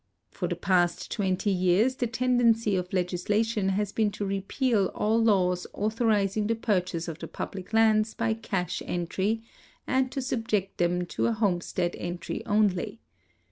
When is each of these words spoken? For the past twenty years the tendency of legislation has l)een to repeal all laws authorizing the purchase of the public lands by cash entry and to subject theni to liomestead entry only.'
For 0.31 0.47
the 0.47 0.55
past 0.55 1.11
twenty 1.11 1.51
years 1.51 1.97
the 1.97 2.07
tendency 2.07 2.75
of 2.75 2.91
legislation 2.91 3.69
has 3.69 3.93
l)een 3.93 4.11
to 4.13 4.25
repeal 4.25 4.87
all 4.95 5.21
laws 5.23 5.67
authorizing 5.73 6.47
the 6.47 6.55
purchase 6.55 7.07
of 7.07 7.19
the 7.19 7.27
public 7.27 7.71
lands 7.71 8.15
by 8.15 8.33
cash 8.33 8.81
entry 8.87 9.43
and 9.85 10.11
to 10.11 10.19
subject 10.19 10.79
theni 10.79 11.07
to 11.09 11.21
liomestead 11.29 11.93
entry 11.99 12.43
only.' 12.47 12.99